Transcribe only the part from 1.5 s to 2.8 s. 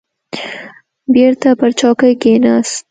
پر چوکۍ کښېناست.